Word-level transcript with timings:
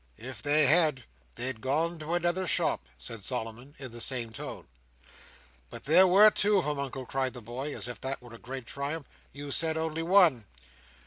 If 0.17 0.41
they 0.41 0.65
had, 0.65 1.03
they'd 1.35 1.61
gone 1.61 1.99
to 1.99 2.15
another 2.15 2.47
shop," 2.47 2.87
said 2.97 3.23
Solomon, 3.23 3.75
in 3.77 3.91
the 3.91 4.01
same 4.01 4.31
tone. 4.33 4.65
"But 5.69 5.83
there 5.83 6.07
were 6.07 6.31
two 6.31 6.57
of 6.57 6.65
'em, 6.65 6.79
Uncle," 6.79 7.05
cried 7.05 7.33
the 7.33 7.41
boy, 7.43 7.75
as 7.75 7.87
if 7.87 8.01
that 8.01 8.19
were 8.19 8.33
a 8.33 8.39
great 8.39 8.65
triumph. 8.65 9.05
"You 9.31 9.51
said 9.51 9.77
only 9.77 10.01
one." 10.01 10.45